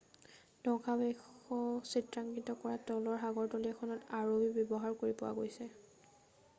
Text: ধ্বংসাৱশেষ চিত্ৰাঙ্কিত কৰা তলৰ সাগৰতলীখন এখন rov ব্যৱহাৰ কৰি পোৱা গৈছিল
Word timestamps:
ধ্বংসাৱশেষ 0.67 1.19
চিত্ৰাঙ্কিত 1.89 2.55
কৰা 2.63 2.79
তলৰ 2.87 3.21
সাগৰতলীখন 3.25 3.93
এখন 3.97 4.25
rov 4.31 4.49
ব্যৱহাৰ 4.57 4.97
কৰি 5.05 5.19
পোৱা 5.21 5.35
গৈছিল 5.41 5.71